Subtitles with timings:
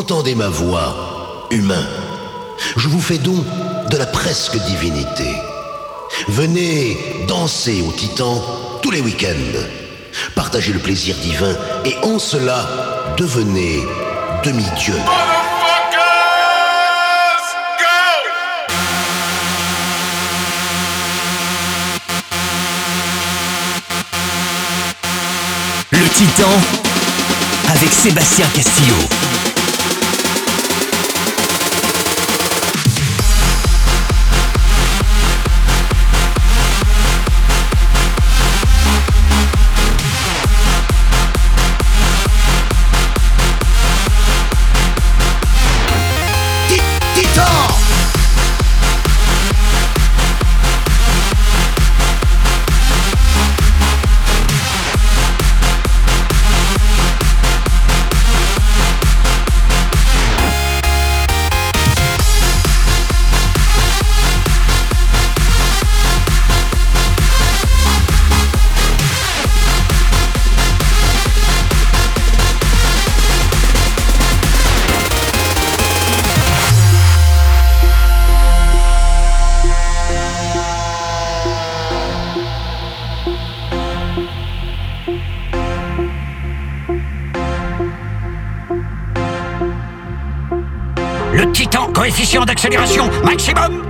[0.00, 1.86] Entendez ma voix, humain.
[2.78, 3.44] Je vous fais don
[3.90, 5.30] de la presque divinité.
[6.28, 6.96] Venez
[7.28, 8.42] danser au Titan
[8.80, 9.60] tous les week-ends.
[10.34, 12.66] Partagez le plaisir divin et en cela,
[13.18, 13.82] devenez
[14.42, 14.94] demi-dieu.
[25.90, 26.48] Le Titan
[27.68, 28.96] avec Sébastien Castillo.
[93.30, 93.89] Maximum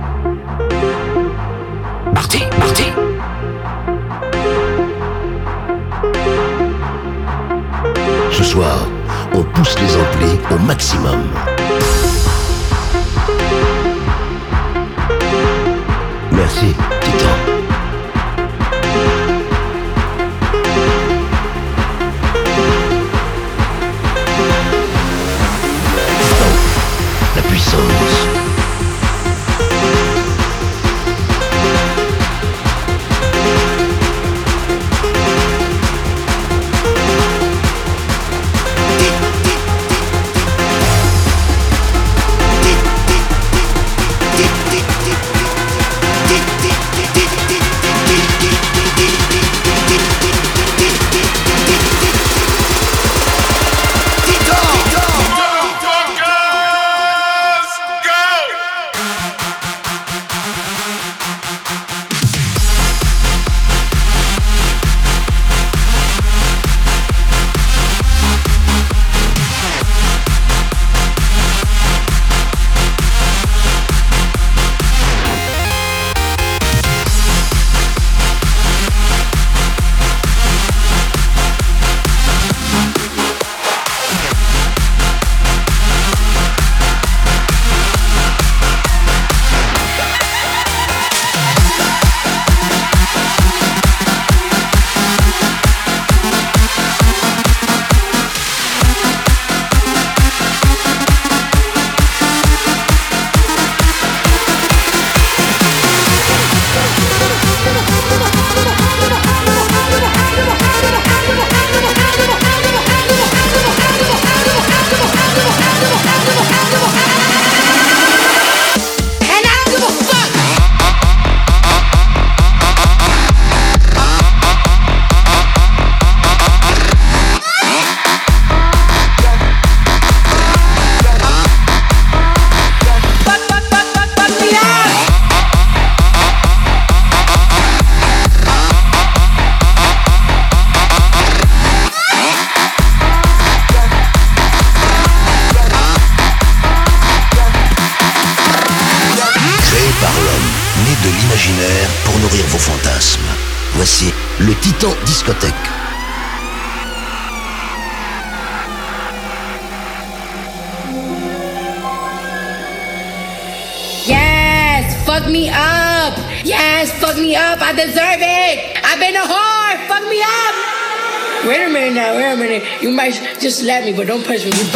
[173.85, 174.70] me, but don't punch me.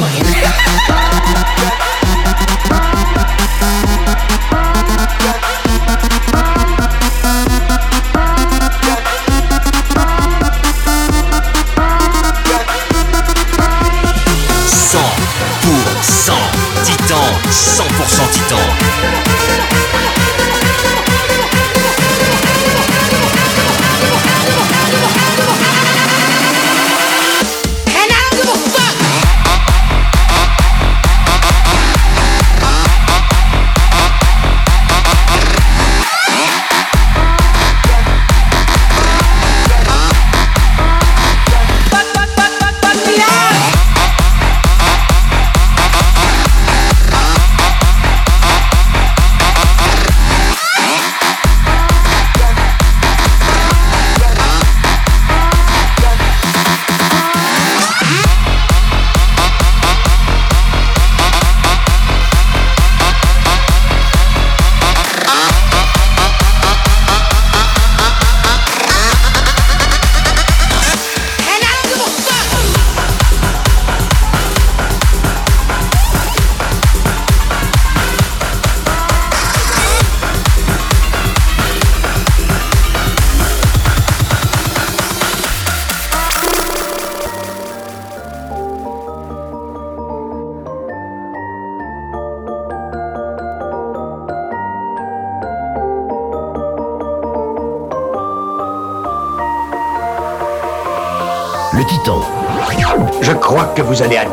[103.96, 104.25] coisa ali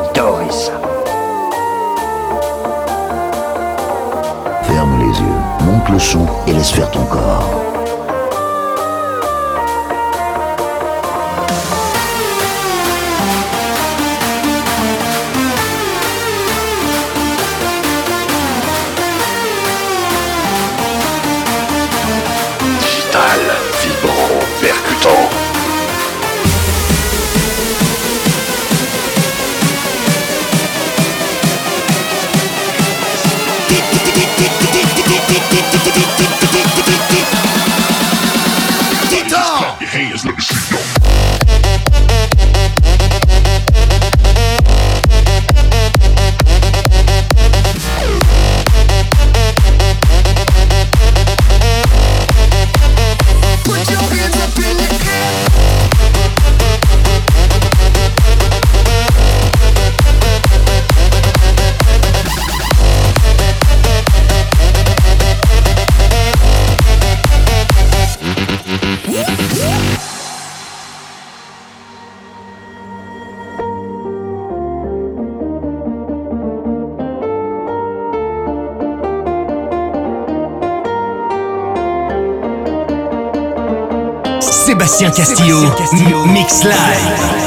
[85.14, 86.24] Castillo, Castillo.
[86.24, 87.41] Mix Live.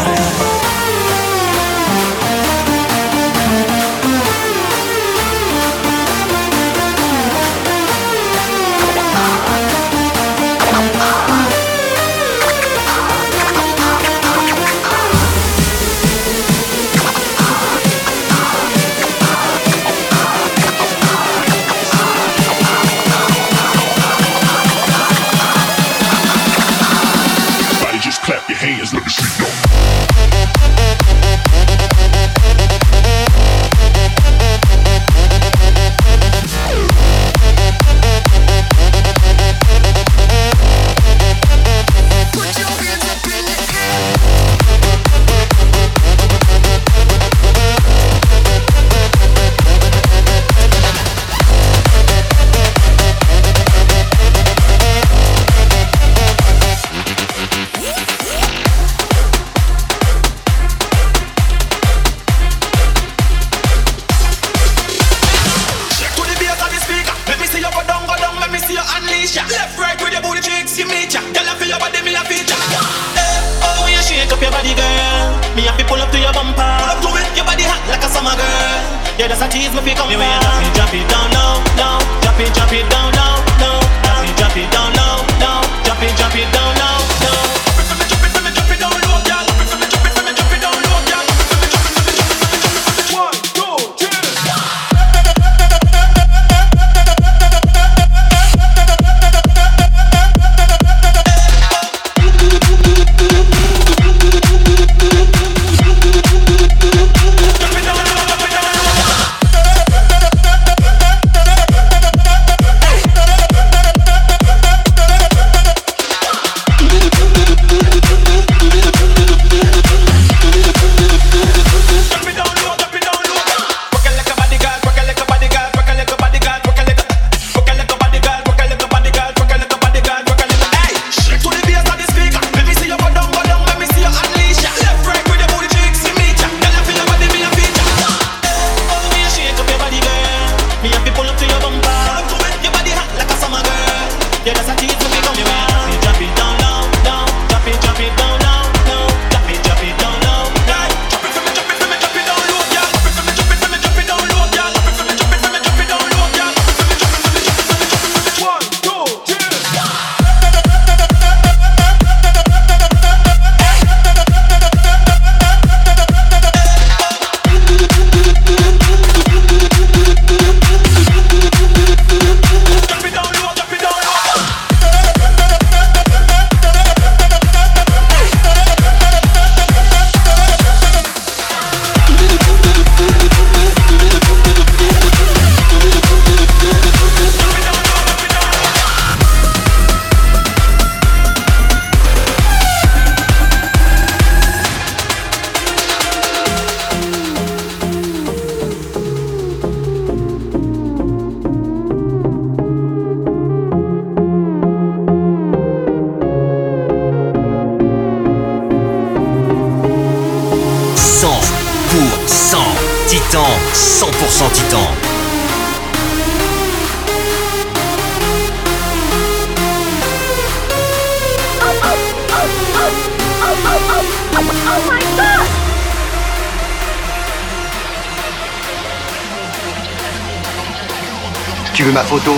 [79.75, 80.35] me become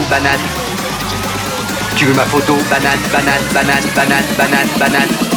[0.10, 0.40] banane.
[1.96, 5.37] Tu veux ma photo, banane, banane, banane, banane, banane, banane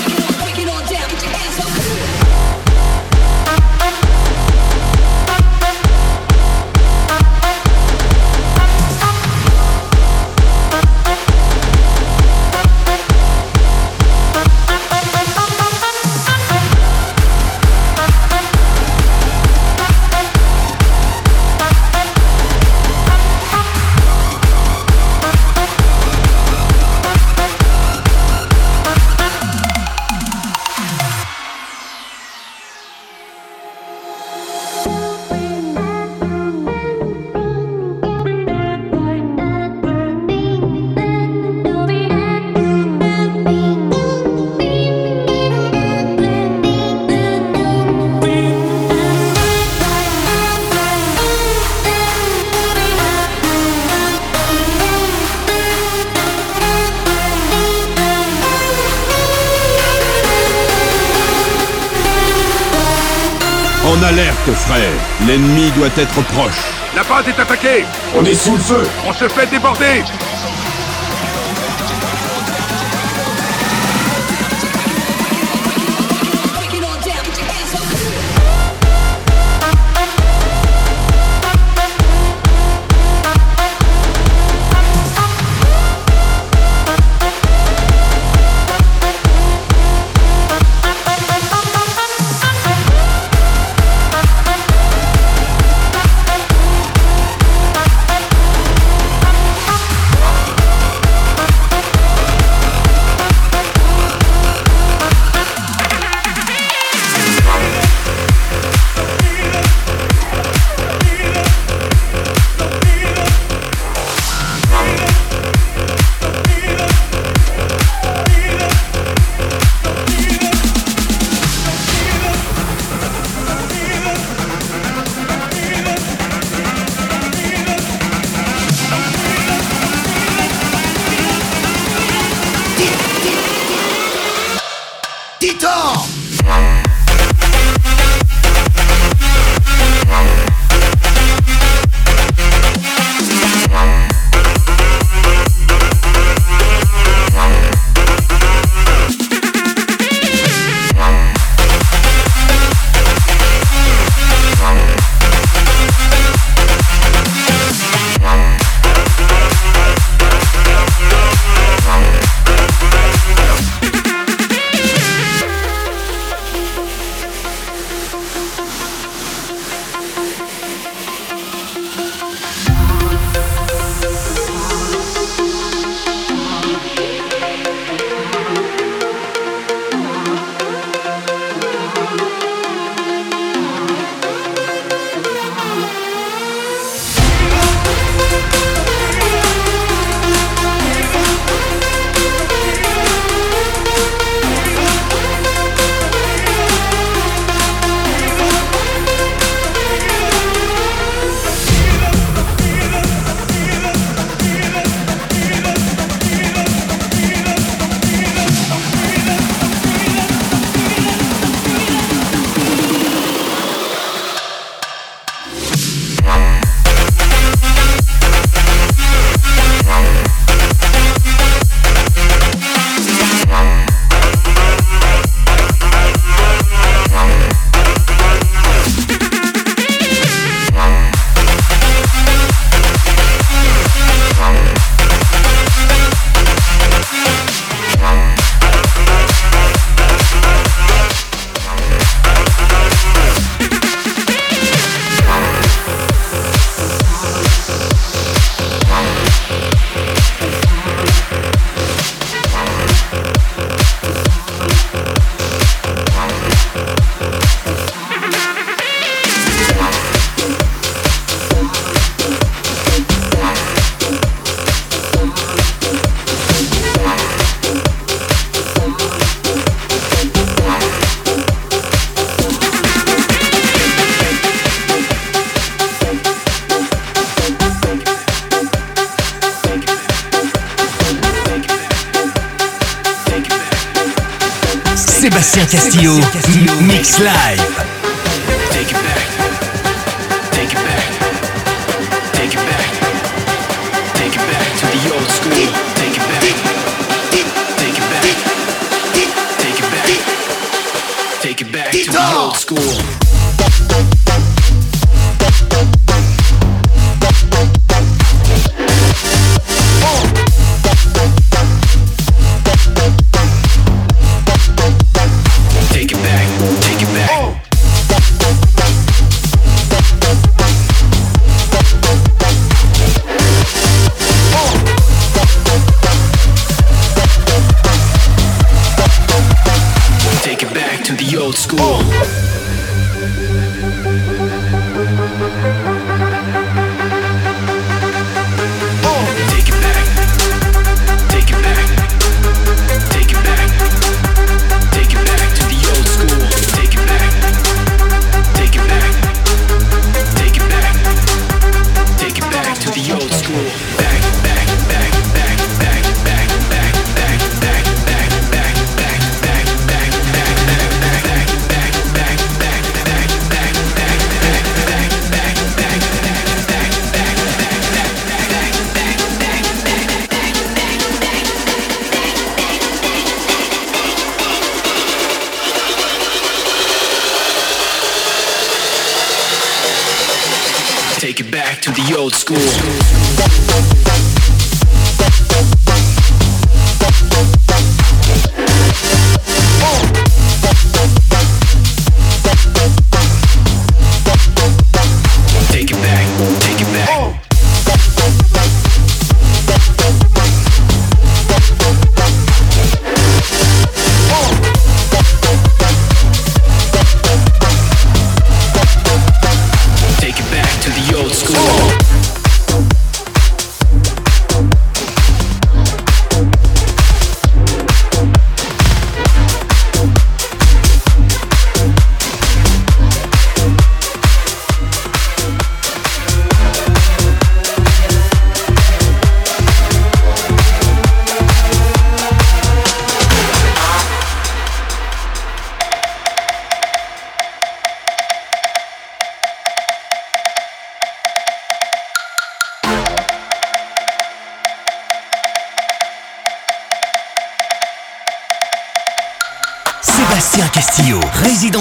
[65.81, 66.61] doit être proche.
[66.95, 67.87] La base est attaquée.
[68.15, 68.83] On est sous le feu.
[69.07, 70.05] On se fait déborder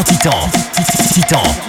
[0.03, 0.49] Titan.
[1.13, 1.68] Titan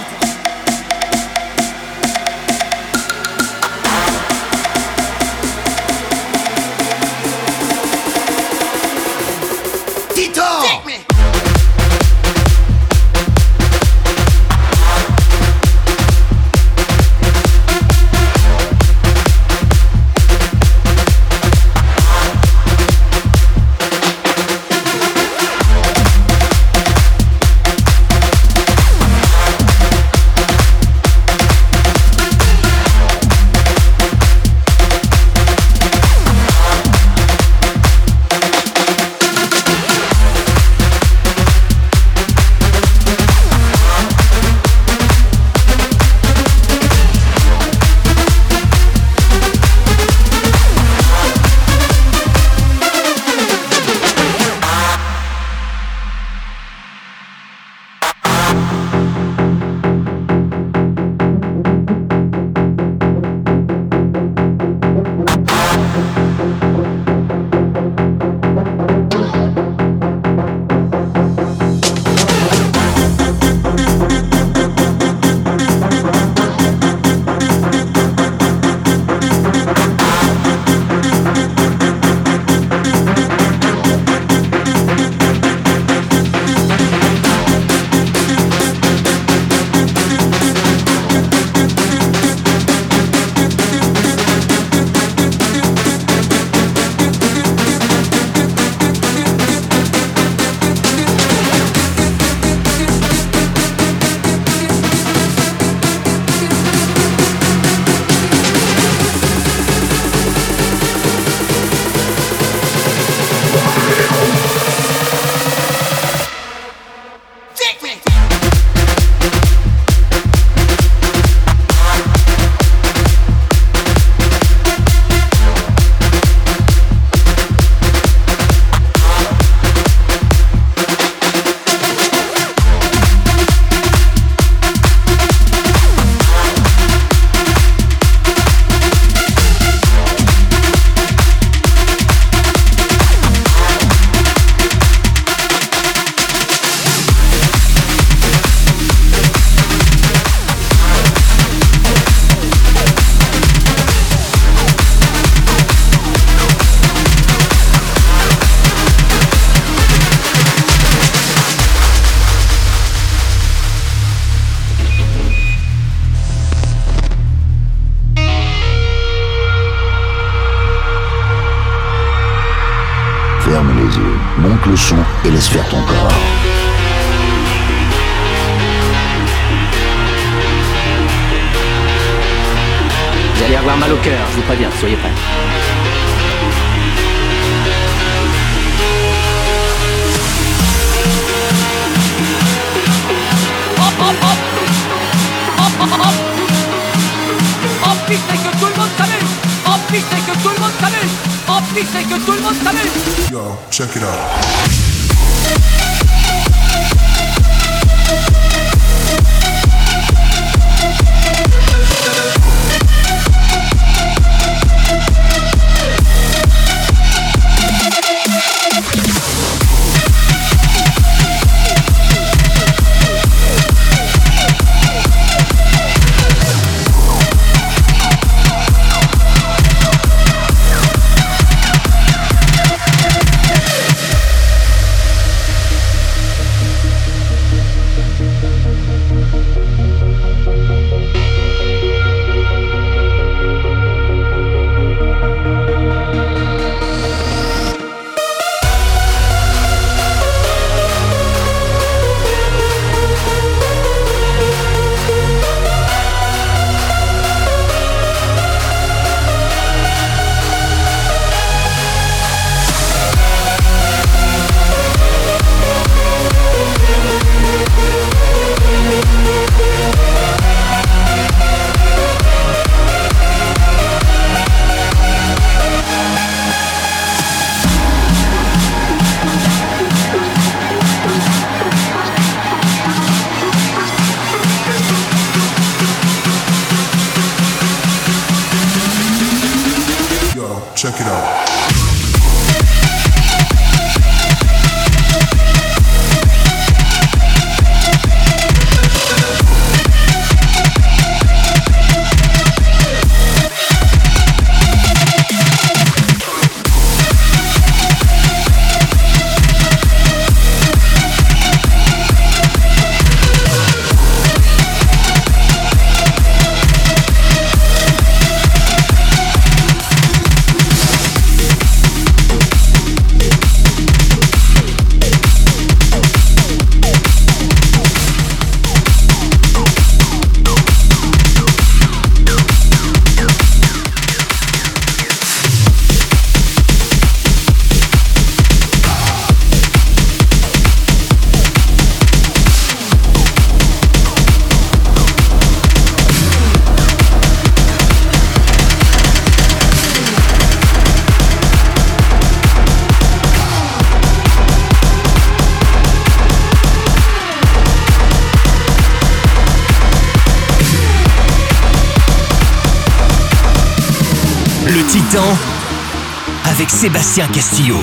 [366.45, 367.75] Avec Sébastien Castillo.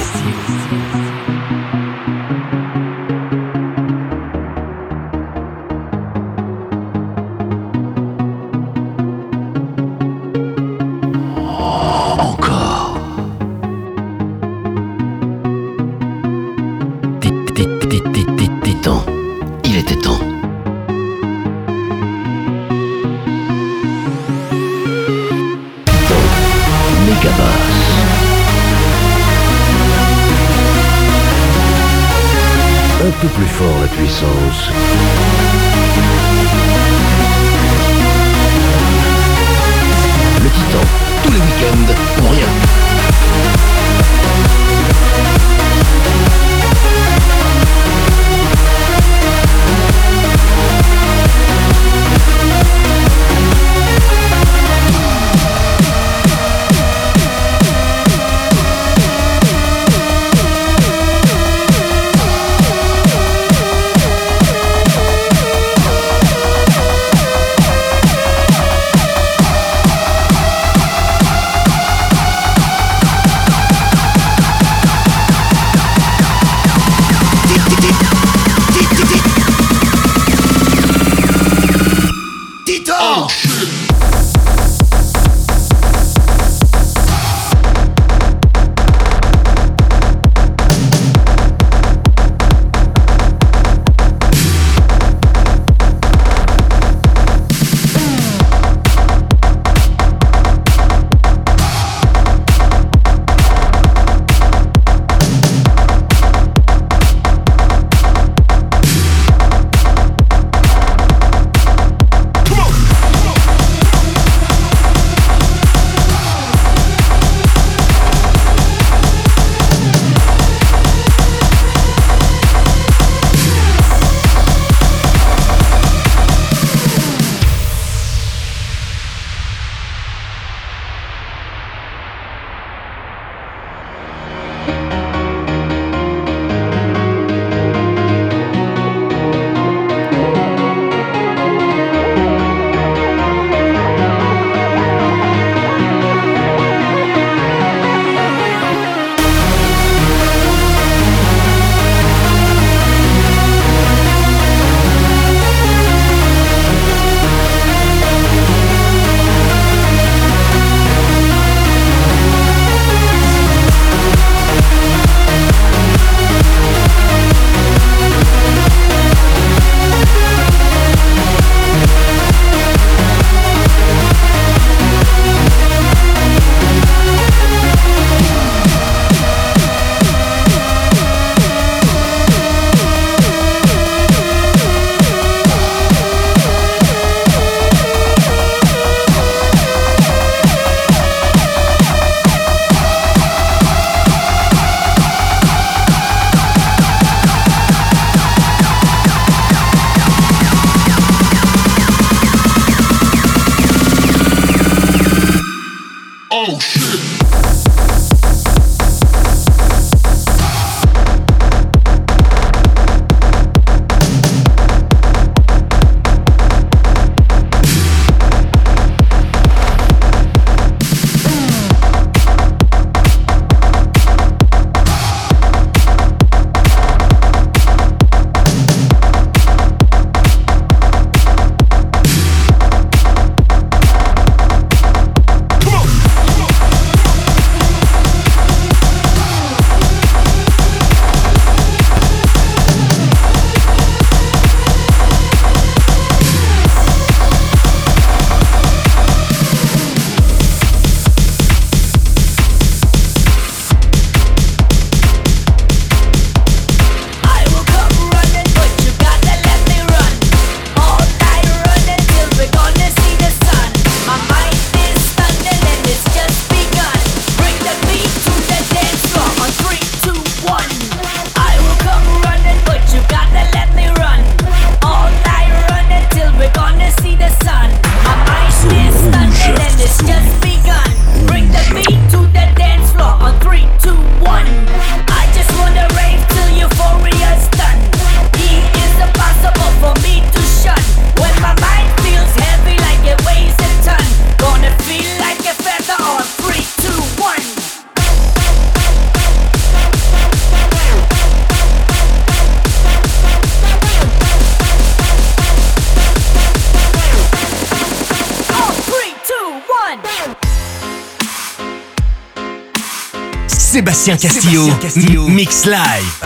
[314.08, 315.28] Sébastien Castillo, Sébastien Castillo.
[315.28, 316.24] Mix Live.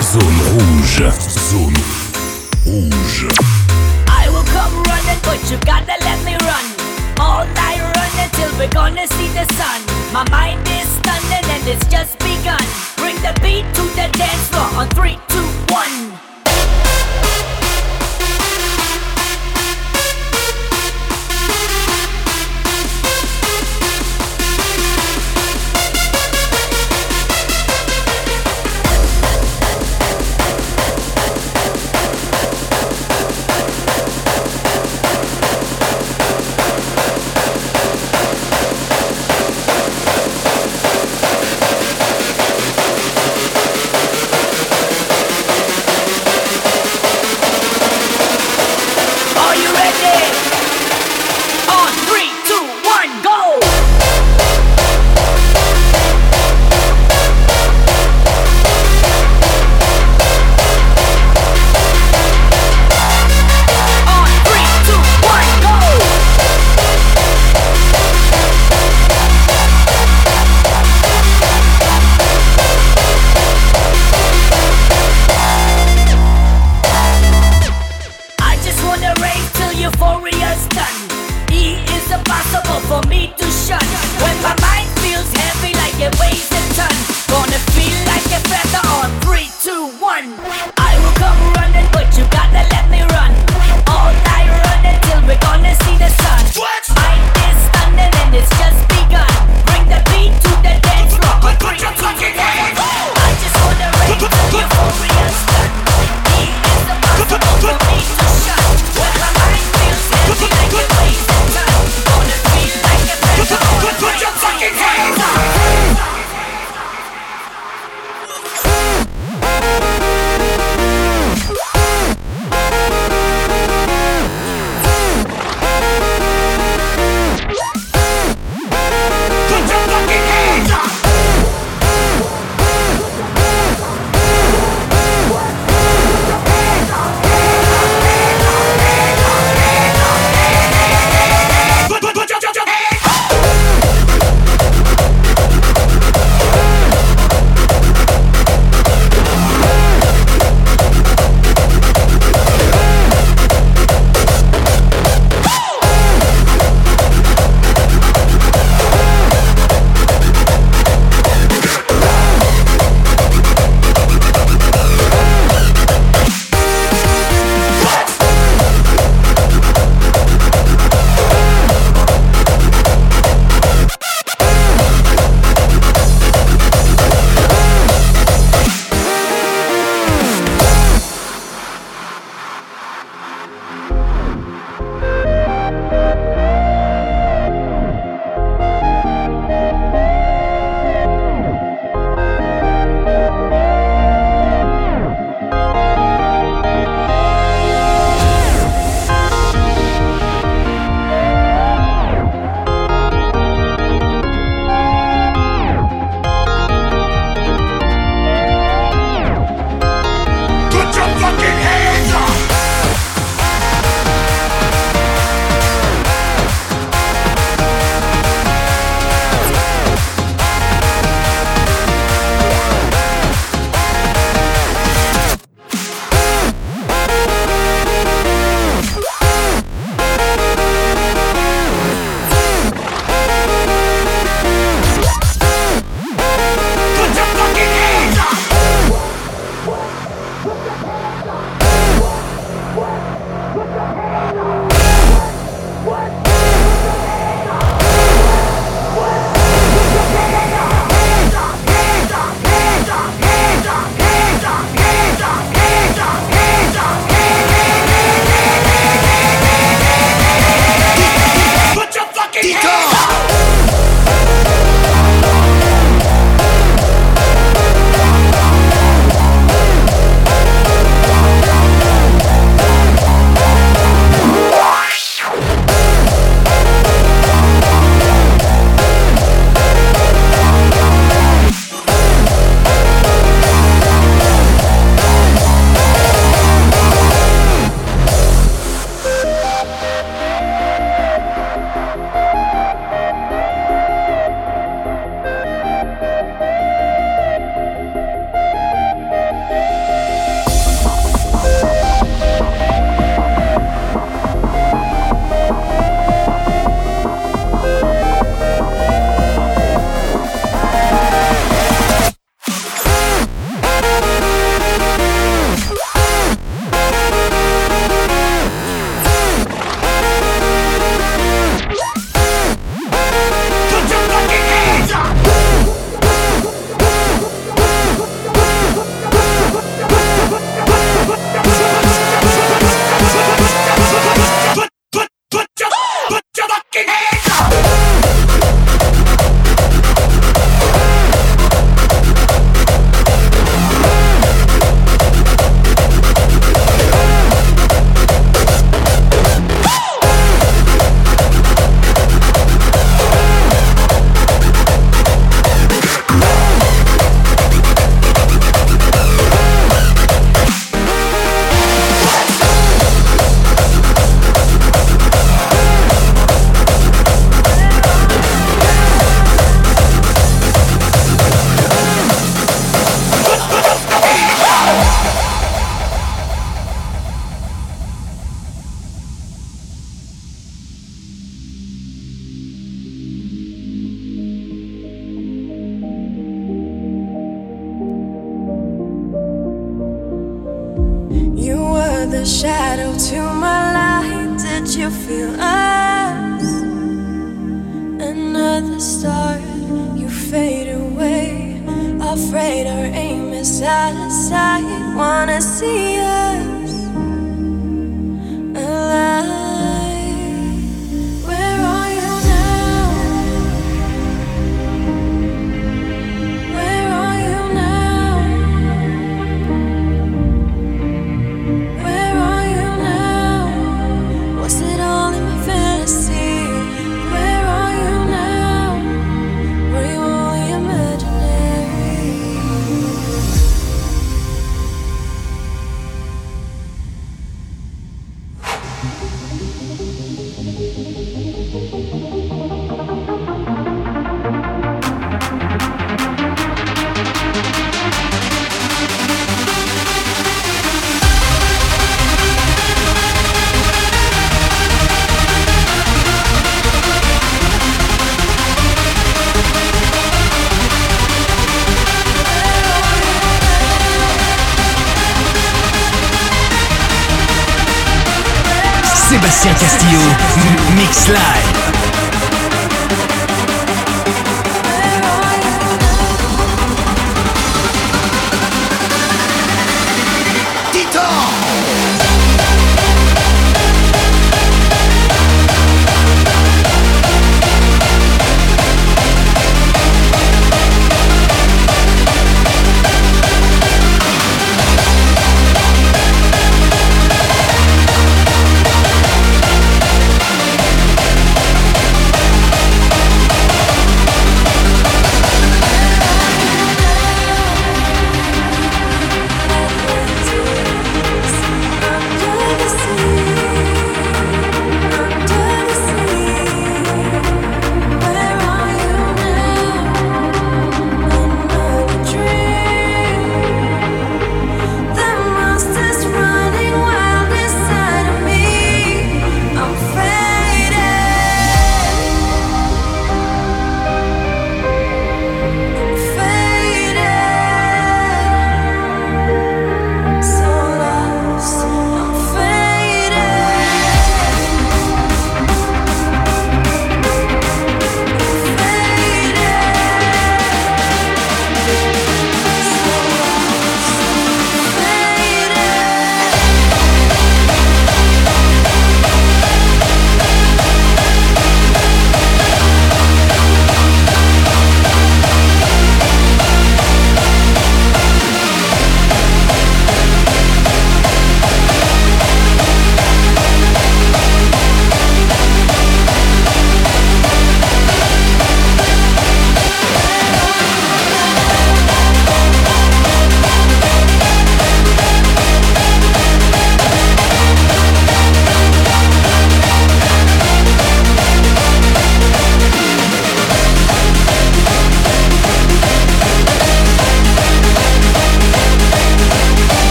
[0.00, 1.02] Zone rouge.
[1.50, 1.74] Zone
[2.64, 3.26] rouge.
[4.06, 6.64] I will come running, but you gotta let me run.
[7.18, 9.82] All night running till we're gonna see the sun.
[10.12, 12.62] My mind is stunning and it's just begun.
[12.96, 15.18] Bring the beat to the dance floor on three,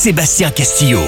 [0.00, 0.98] Sébastien Castillo.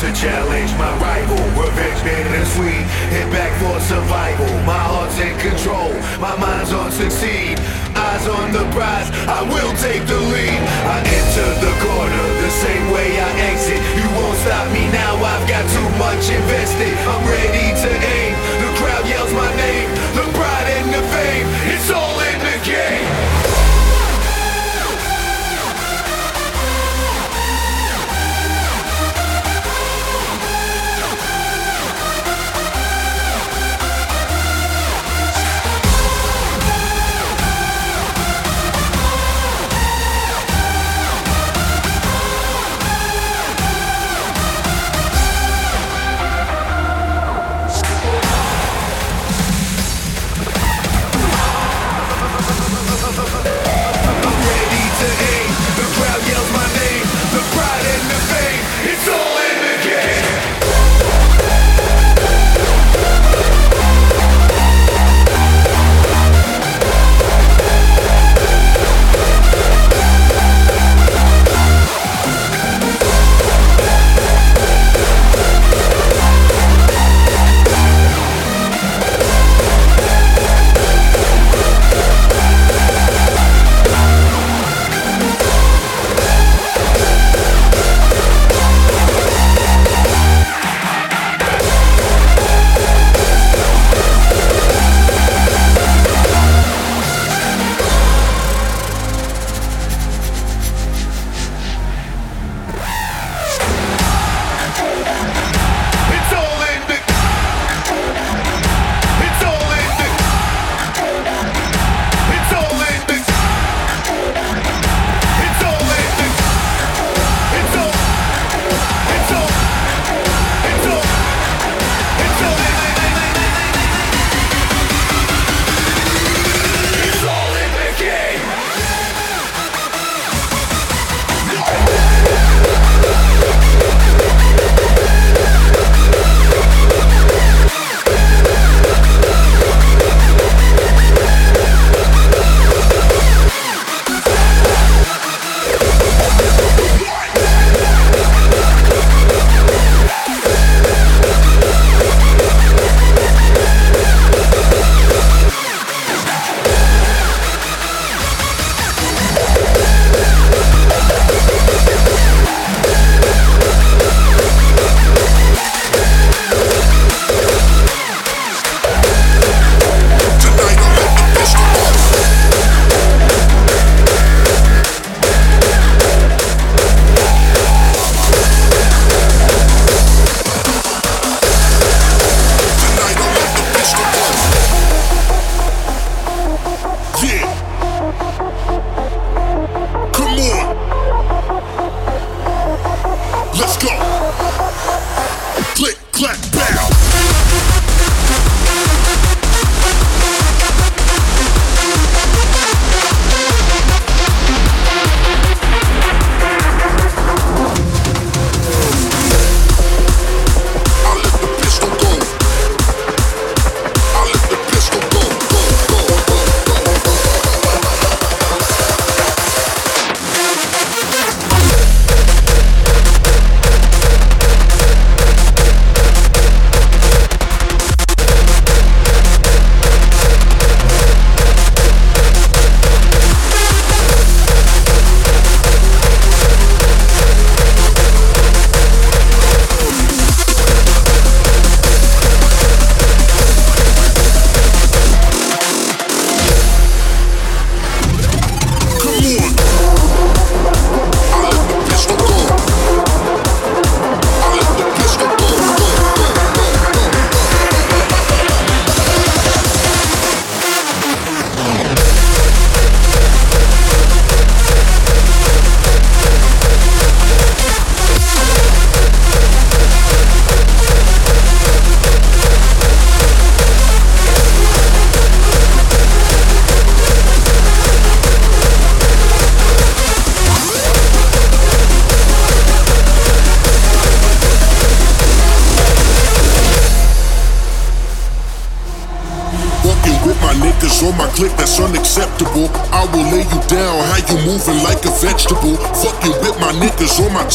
[0.00, 1.36] To challenge my rival.
[1.60, 4.48] Revenge bittersweet, hit back for survival.
[4.64, 7.60] My heart's in control, my mind's on succeed.
[7.92, 10.60] Eyes on the prize, I will take the lead.
[10.88, 13.76] I enter the corner the same way I exit.
[14.00, 16.96] You won't stop me now, I've got too much invested.
[17.04, 18.32] I'm ready to aim.
[18.56, 21.46] The crowd yells my name, the pride and the fame.
[21.76, 23.19] It's all in the game.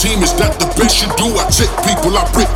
[0.05, 1.25] team, is that the best you do?
[1.33, 2.54] I tip people, I rip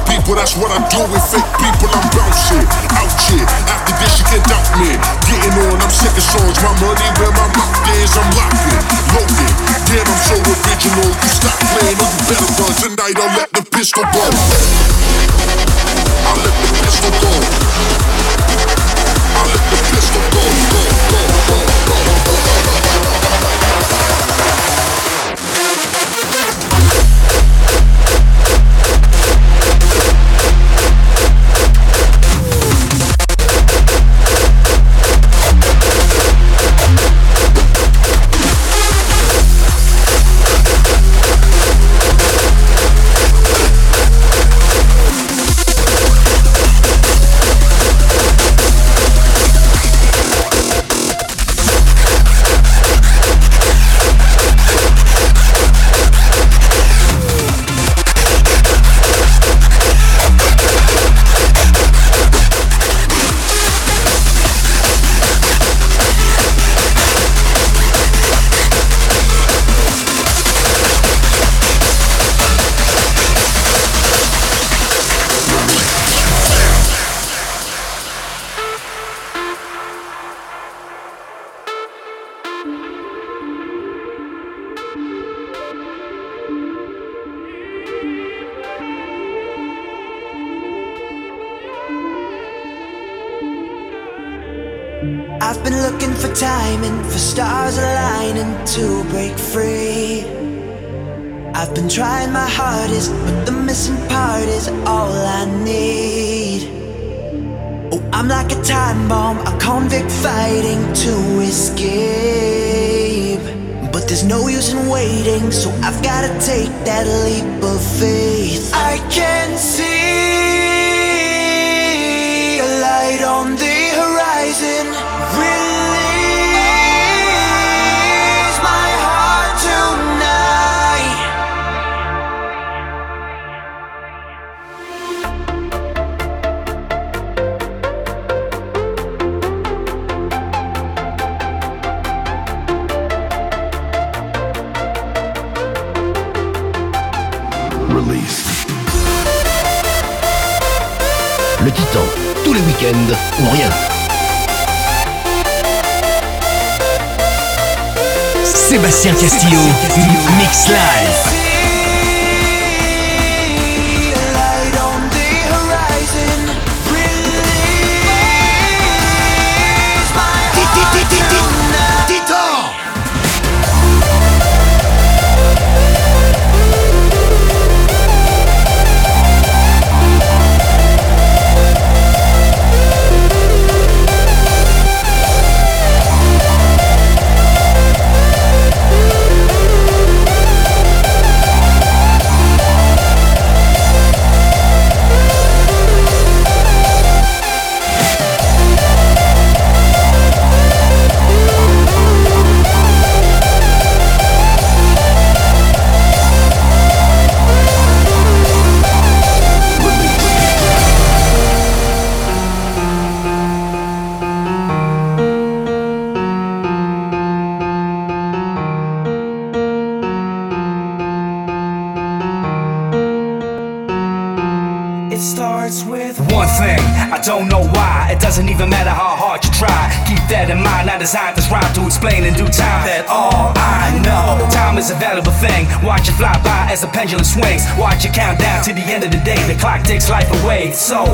[236.99, 237.63] pendulum swings.
[237.77, 239.41] Watch it count down to the end of the day.
[239.47, 240.73] The clock takes life away.
[240.73, 241.05] So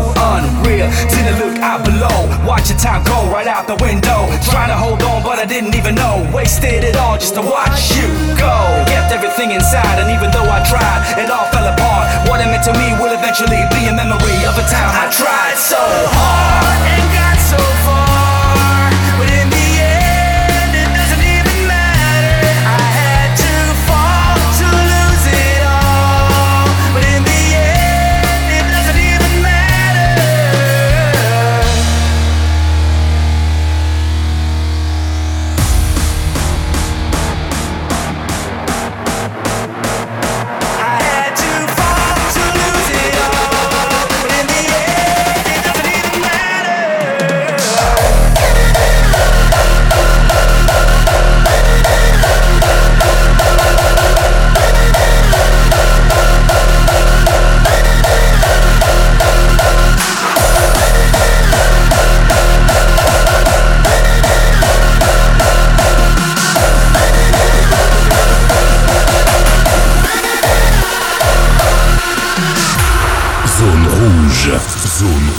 [74.45, 74.61] Rouge.
[74.85, 75.31] Zone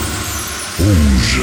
[0.80, 1.38] rouge.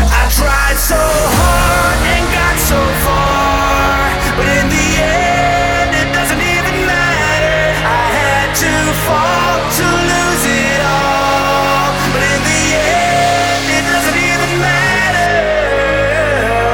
[0.00, 6.86] I tried so hard and got so far, but in the end it doesn't even
[6.88, 7.84] matter.
[7.84, 8.72] I had to
[9.04, 15.60] fall to lose it all, but in the end it doesn't even matter.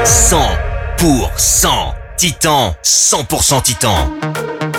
[0.06, 4.75] 100% Titan, 100% Titan.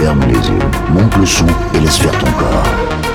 [0.00, 0.58] Ferme les yeux,
[0.92, 1.44] monte le son
[1.74, 3.07] et laisse faire ton corps.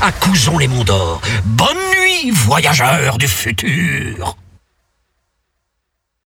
[0.00, 0.12] À
[0.58, 1.20] les Monts d'Or.
[1.44, 4.36] Bonne nuit, voyageurs du futur